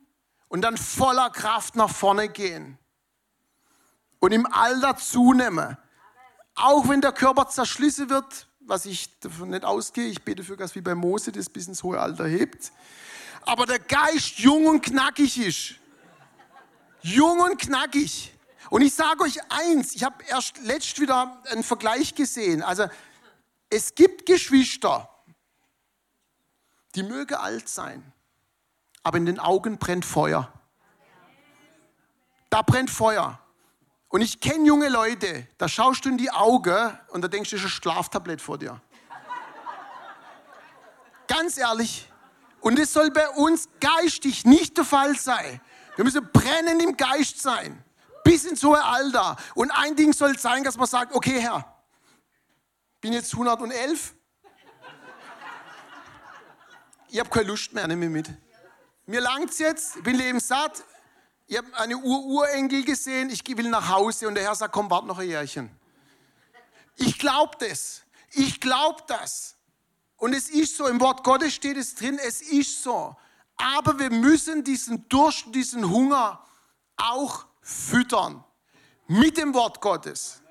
[0.49, 2.77] und dann voller Kraft nach vorne gehen
[4.19, 5.77] und im Alter zunehmen.
[6.55, 10.75] Auch wenn der Körper zerschlissen wird, was ich davon nicht ausgehe, ich bete für das
[10.75, 12.71] wie bei Mose, das bis ins hohe Alter hebt.
[13.45, 15.75] Aber der Geist jung und knackig ist.
[17.01, 18.33] Jung und knackig.
[18.69, 22.61] Und ich sage euch eins, ich habe erst letzt wieder einen Vergleich gesehen.
[22.61, 22.87] Also
[23.69, 25.09] es gibt Geschwister,
[26.95, 28.11] die mögen alt sein
[29.03, 30.51] aber in den Augen brennt Feuer.
[32.49, 33.39] Da brennt Feuer.
[34.09, 37.55] Und ich kenne junge Leute, da schaust du in die Augen und da denkst du,
[37.55, 38.81] das ist ein Schlaftablett vor dir.
[41.27, 42.10] Ganz ehrlich.
[42.61, 45.59] Und es soll bei uns geistig nicht der Fall sein.
[45.95, 47.83] Wir müssen brennend im Geist sein.
[48.23, 49.35] Bis ins hohe Alter.
[49.55, 51.81] Und ein Ding soll sein, dass man sagt, okay Herr,
[53.01, 54.13] bin jetzt 111.
[57.09, 58.29] Ich habe keine Lust mehr, nehme mit.
[59.05, 60.83] Mir langt's jetzt, ich bin lebenssatt.
[61.47, 65.07] Ich habe eine Ur-Urenkel gesehen, ich will nach Hause und der Herr sagt, komm, warte
[65.07, 65.69] noch ein Jährchen.
[66.95, 68.03] Ich glaube das.
[68.31, 69.57] Ich glaube das.
[70.21, 73.15] Und es ist so, im Wort Gottes steht es drin, es ist so.
[73.57, 76.45] Aber wir müssen diesen Durst, diesen Hunger
[76.95, 78.43] auch füttern.
[79.07, 80.43] Mit dem Wort Gottes.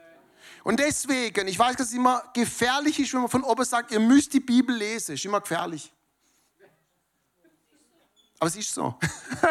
[0.64, 4.00] Und deswegen, ich weiß, dass es immer gefährlich ist, wenn man von oben sagt, ihr
[4.00, 5.14] müsst die Bibel lesen.
[5.14, 5.92] Ist immer gefährlich.
[8.40, 8.98] Aber es ist so.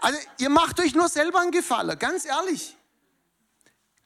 [0.00, 2.74] also ihr macht euch nur selber einen Gefallen, ganz ehrlich.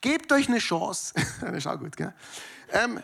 [0.01, 1.15] Gebt euch eine Chance.
[1.41, 2.13] das ist auch gut, gell?
[2.73, 3.01] Ähm,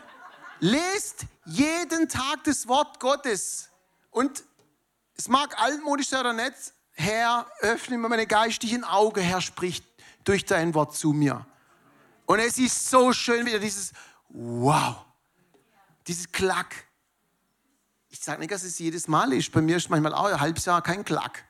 [0.59, 3.69] lest jeden Tag das Wort Gottes.
[4.11, 4.43] Und
[5.15, 9.83] es mag altmodisch sein oder nicht, Herr, öffne mir meine geistigen Augen, Herr, sprich
[10.23, 11.45] durch dein Wort zu mir.
[12.25, 13.93] Und es ist so schön wieder dieses
[14.27, 14.97] Wow,
[16.05, 16.85] dieses Klack.
[18.09, 19.51] Ich sage nicht, dass es jedes Mal ist.
[19.51, 21.45] Bei mir ist manchmal auch ein halbes Jahr kein Klack.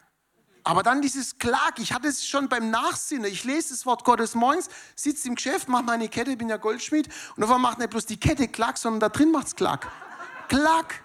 [0.63, 3.31] Aber dann dieses Klag, ich hatte es schon beim Nachsinnen.
[3.31, 7.09] Ich lese das Wort Gottes morgens, sitze im Geschäft, mache meine Kette, bin ja Goldschmied.
[7.35, 9.91] Und auf einmal macht nicht bloß die Kette Klack, sondern da drin macht es Klack.
[10.47, 11.01] Klack.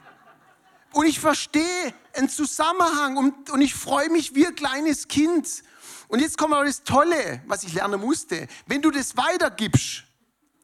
[0.92, 5.62] Und ich verstehe einen Zusammenhang und, und ich freue mich wie ein kleines Kind.
[6.08, 8.46] Und jetzt kommt aber das Tolle, was ich lernen musste.
[8.66, 10.04] Wenn du das weitergibst,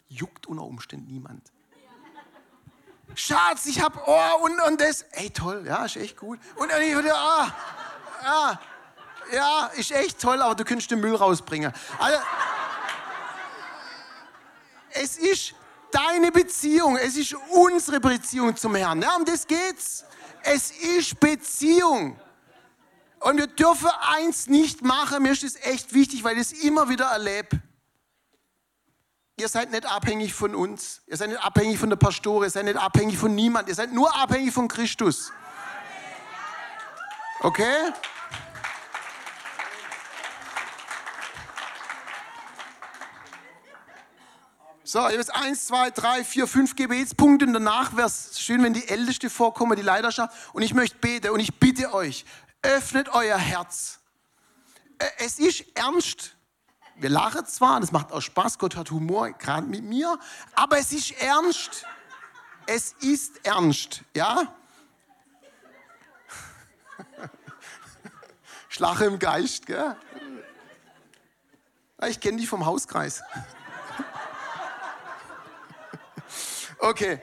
[0.09, 1.51] juckt unter Umständen niemand.
[3.15, 5.03] Schatz, ich hab oh und, und das.
[5.13, 6.39] Ey, toll, ja, ist echt gut.
[6.57, 7.53] Und ich würde, ah,
[8.23, 8.61] ja,
[9.33, 11.73] ja, ist echt toll, aber du könntest den Müll rausbringen.
[11.99, 12.19] Also,
[14.93, 15.55] es ist
[15.91, 19.03] deine Beziehung, es ist unsere Beziehung zum Herrn.
[19.03, 20.05] Ja, um das geht's.
[20.43, 22.19] Es ist Beziehung.
[23.21, 26.89] Und wir dürfen eins nicht machen, mir ist das echt wichtig, weil ich es immer
[26.89, 27.61] wieder erlebe.
[29.41, 31.01] Ihr seid nicht abhängig von uns.
[31.07, 32.45] Ihr seid nicht abhängig von der Pastore.
[32.45, 33.69] Ihr seid nicht abhängig von niemand.
[33.69, 35.33] Ihr seid nur abhängig von Christus.
[37.41, 37.93] Okay?
[44.93, 48.89] So, jetzt eins, zwei, drei, vier, fünf Gebetspunkte und danach wäre es schön, wenn die
[48.89, 50.35] Älteste vorkommen, die Leidenschaft.
[50.53, 52.25] Und ich möchte beten und ich bitte euch,
[52.63, 54.01] öffnet euer Herz.
[55.19, 56.35] Es ist ernst.
[56.97, 60.19] Wir lachen zwar, das macht auch Spaß, Gott hat Humor, gerade mit mir,
[60.57, 61.87] aber es ist ernst.
[62.67, 64.53] Es ist ernst, ja?
[68.69, 69.95] Schlache im Geist, gell?
[72.09, 73.23] Ich kenne dich vom Hauskreis.
[76.81, 77.21] Okay.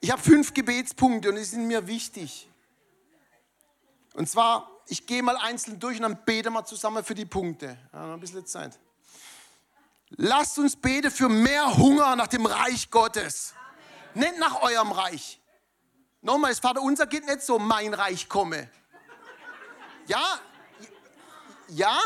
[0.00, 2.48] Ich habe fünf Gebetspunkte und die sind mir wichtig.
[4.14, 7.76] Und zwar ich gehe mal einzeln durch und dann beten wir zusammen für die Punkte.
[7.92, 8.78] Ja, ein bisschen Zeit.
[10.10, 13.54] Lasst uns beten für mehr Hunger nach dem Reich Gottes.
[14.14, 14.30] Amen.
[14.30, 15.38] Nicht nach eurem Reich.
[16.22, 18.70] Nochmal, das Vater unser geht nicht so, mein Reich komme.
[20.06, 20.40] Ja,
[21.68, 21.98] ja,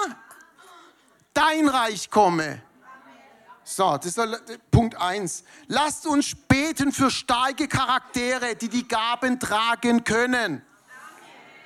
[1.33, 2.61] dein Reich komme.
[3.65, 5.45] So, das ist Punkt 1.
[5.69, 10.63] Lasst uns beten für starke Charaktere, die die Gaben tragen können.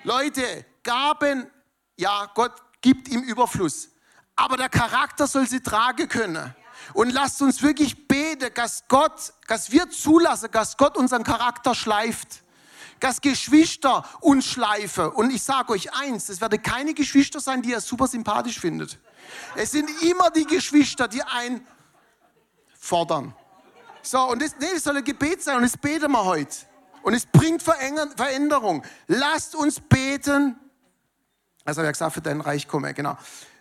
[0.05, 1.51] Leute, Gaben,
[1.97, 3.89] ja, Gott gibt im Überfluss.
[4.37, 6.55] Aber der Charakter soll sie tragen können.
[6.93, 12.43] Und lasst uns wirklich beten, dass Gott, dass wir zulassen, dass Gott unseren Charakter schleift.
[13.01, 15.09] Dass Geschwister uns schleifen.
[15.09, 18.99] Und ich sage euch eins, es werden keine Geschwister sein, die ihr super sympathisch findet.
[19.55, 21.67] Es sind immer die Geschwister, die einen
[22.87, 23.35] fordern.
[24.03, 26.57] So, und das, nee, das soll ein Gebet sein und das beten wir heute.
[27.03, 28.85] Und es bringt Veränderung.
[29.07, 30.57] Lasst uns beten,
[31.65, 33.17] also habe ja gesagt, für dein Reich komme, genau.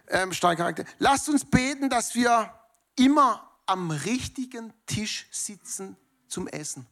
[0.07, 0.85] Ähm, Charakter.
[0.99, 2.53] Lasst uns beten, dass wir
[2.95, 6.85] immer am richtigen Tisch sitzen zum Essen.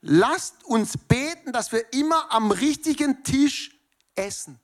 [0.00, 3.76] Lasst uns beten, dass wir immer am richtigen Tisch
[4.14, 4.60] essen.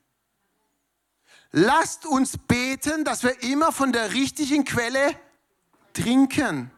[1.56, 5.16] Lasst uns beten, dass wir immer von der richtigen Quelle
[5.92, 6.72] trinken.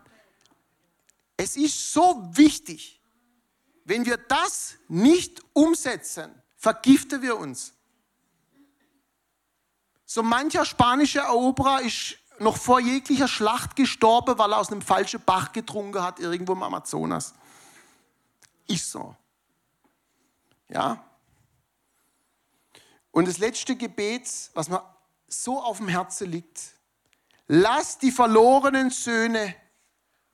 [1.38, 3.00] Es ist so wichtig,
[3.86, 7.72] wenn wir das nicht umsetzen, vergiften wir uns.
[10.04, 15.22] So mancher spanische Eroberer ist noch vor jeglicher Schlacht gestorben, weil er aus einem falschen
[15.24, 17.32] Bach getrunken hat, irgendwo im Amazonas.
[18.66, 19.16] Ist so.
[20.68, 21.02] Ja?
[23.16, 24.84] Und das letzte Gebet, was mir
[25.26, 26.60] so auf dem Herzen liegt,
[27.46, 29.54] lass die verlorenen Söhne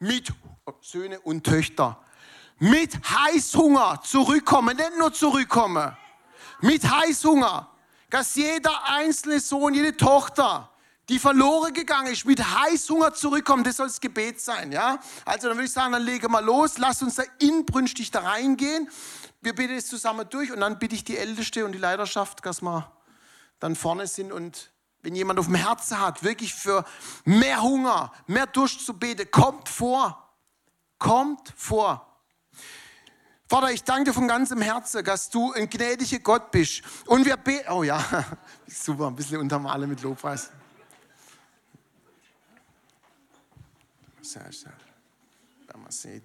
[0.00, 0.32] mit
[0.80, 2.04] Söhne und Töchter
[2.58, 5.96] mit Heißhunger zurückkommen, nicht nur zurückkommen,
[6.60, 7.70] mit Heißhunger,
[8.10, 10.68] dass jeder einzelne Sohn, jede Tochter,
[11.08, 13.66] die verloren gegangen ist, mit Heißhunger zurückkommt.
[13.66, 14.98] Das soll das Gebet sein, ja?
[15.24, 18.88] Also dann würde ich sagen, dann lege mal los, lass uns da inbrünstig da reingehen.
[19.40, 22.62] Wir beten es zusammen durch und dann bitte ich die Älteste und die Leiterschaft, dass
[22.62, 22.90] wir
[23.58, 24.70] dann vorne sind und
[25.02, 26.84] wenn jemand auf dem Herzen hat, wirklich für
[27.24, 30.18] mehr Hunger, mehr Durst zu beten, kommt vor.
[30.98, 32.08] Kommt vor.
[33.48, 36.82] Vater, ich danke dir von ganzem Herzen, dass du ein gnädiger Gott bist.
[37.06, 37.70] Und wir beten.
[37.72, 38.02] Oh ja,
[38.66, 40.50] super, ein bisschen untermale mit Lobpreis.
[44.23, 44.73] Sehr schön.
[45.66, 46.23] Wenn man sieht.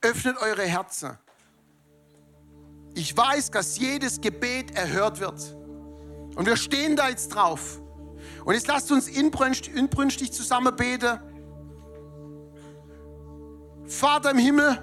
[0.00, 1.16] Öffnet eure Herzen.
[2.94, 5.56] Ich weiß, dass jedes Gebet erhört wird.
[6.34, 7.80] Und wir stehen da jetzt drauf.
[8.44, 11.20] Und jetzt lasst uns inbrünstig zusammen beten.
[13.86, 14.82] Vater im Himmel,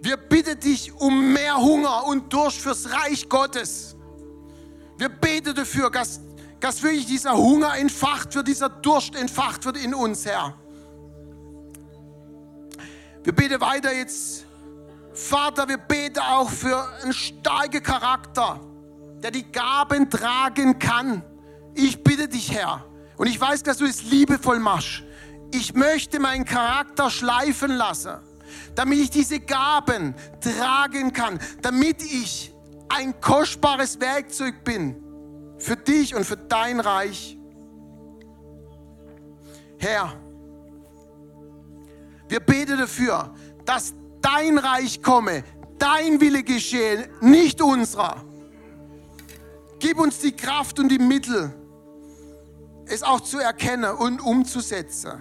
[0.00, 3.94] wir bitten dich um mehr Hunger und Durst fürs Reich Gottes.
[4.98, 6.20] Wir beten dafür, dass,
[6.62, 10.54] dass wirklich dieser Hunger entfacht wird, dieser Durst entfacht wird in uns, Herr.
[13.24, 14.46] Wir beten weiter jetzt
[15.12, 18.60] Vater, wir beten auch für einen starken Charakter,
[19.22, 21.22] der die Gaben tragen kann.
[21.74, 22.86] Ich bitte dich, Herr,
[23.16, 25.02] und ich weiß, dass du es liebevoll machst.
[25.52, 28.18] Ich möchte meinen Charakter schleifen lassen,
[28.76, 32.54] damit ich diese Gaben tragen kann, damit ich
[32.88, 35.01] ein kostbares Werkzeug bin
[35.62, 37.38] für dich und für dein Reich.
[39.78, 40.12] Herr,
[42.28, 43.32] wir beten dafür,
[43.64, 45.44] dass dein Reich komme,
[45.78, 48.24] dein Wille geschehe, nicht unserer.
[49.78, 51.54] Gib uns die Kraft und die Mittel,
[52.86, 55.12] es auch zu erkennen und umzusetzen.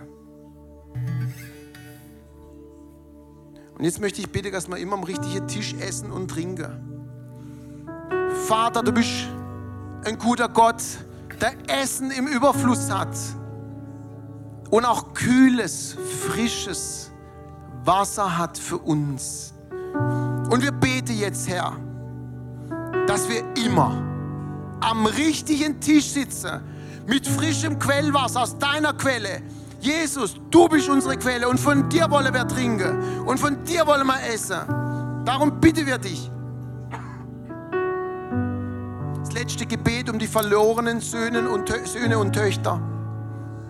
[3.78, 6.88] Und jetzt möchte ich bitten, dass wir immer am richtigen Tisch essen und trinken.
[8.48, 9.28] Vater, du bist
[10.06, 10.82] ein guter Gott,
[11.40, 13.16] der Essen im Überfluss hat
[14.70, 15.96] und auch kühles,
[16.28, 17.12] frisches
[17.84, 19.54] Wasser hat für uns.
[20.50, 21.76] Und wir beten jetzt, Herr,
[23.08, 24.02] dass wir immer
[24.82, 26.62] am richtigen Tisch sitzen,
[27.08, 29.42] mit frischem Quellwasser aus deiner Quelle.
[29.80, 34.06] Jesus, du bist unsere Quelle und von dir wollen wir trinken und von dir wollen
[34.06, 34.60] wir essen.
[35.26, 36.30] Darum bitten wir dich.
[39.34, 42.82] Letzte Gebet um die verlorenen Söhne und, Söhne und Töchter.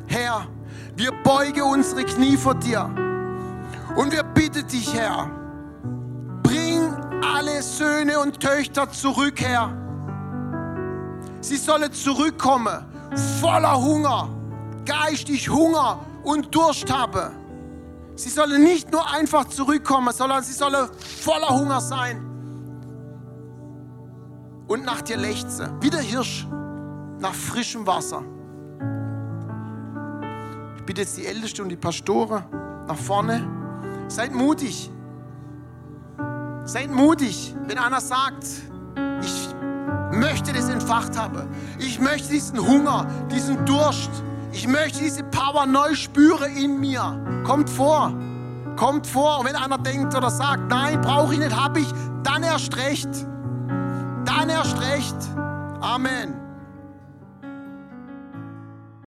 [0.07, 0.47] Herr,
[0.95, 2.89] wir beugen unsere Knie vor dir
[3.95, 5.29] und wir bitten dich, Herr,
[6.41, 6.91] bring
[7.23, 9.71] alle Söhne und Töchter zurück, Herr.
[11.41, 12.85] Sie sollen zurückkommen,
[13.39, 14.29] voller Hunger,
[14.85, 17.35] geistig Hunger und Durst haben.
[18.15, 20.89] Sie sollen nicht nur einfach zurückkommen, sondern sie sollen
[21.23, 22.30] voller Hunger sein
[24.71, 26.47] und nach dir lechzen, wie der Hirsch
[27.19, 28.23] nach frischem Wasser
[30.91, 32.43] bitte jetzt die Ältesten und die Pastoren
[32.85, 33.47] nach vorne.
[34.09, 34.91] Seid mutig.
[36.65, 38.45] Seid mutig, wenn einer sagt,
[39.21, 39.55] ich
[40.11, 41.47] möchte das entfacht haben.
[41.79, 44.09] Ich möchte diesen Hunger, diesen Durst.
[44.51, 47.41] Ich möchte diese Power neu spüren in mir.
[47.45, 48.13] Kommt vor.
[48.75, 49.39] Kommt vor.
[49.39, 51.87] Und wenn einer denkt oder sagt, nein, brauche ich nicht, habe ich,
[52.23, 53.09] dann erst recht.
[54.25, 55.15] Dann erst recht.
[55.81, 56.40] Amen.